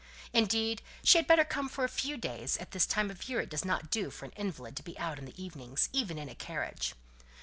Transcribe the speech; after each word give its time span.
Indeed, 0.33 0.81
she 1.03 1.19
had 1.19 1.27
better 1.27 1.45
come 1.45 1.69
for 1.69 1.83
a 1.83 1.87
few 1.87 2.17
days; 2.17 2.57
at 2.57 2.71
this 2.71 2.87
time 2.87 3.11
of 3.11 3.19
the 3.19 3.25
year 3.27 3.41
it 3.41 3.49
doesn't 3.51 3.91
do 3.91 4.09
for 4.09 4.25
an 4.25 4.33
invalid 4.35 4.75
to 4.77 4.81
be 4.83 4.97
out 4.97 5.19
in 5.19 5.25
the 5.25 5.39
evenings, 5.43 5.89
even 5.93 6.17
in 6.17 6.27
a 6.27 6.33
carriage." 6.33 6.95